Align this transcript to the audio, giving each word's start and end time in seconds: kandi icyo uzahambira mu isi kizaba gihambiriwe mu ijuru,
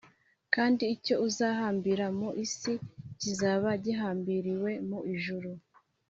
kandi 0.53 0.83
icyo 0.95 1.15
uzahambira 1.27 2.05
mu 2.19 2.29
isi 2.45 2.73
kizaba 3.19 3.69
gihambiriwe 3.85 4.71
mu 4.89 4.99
ijuru, 5.13 5.49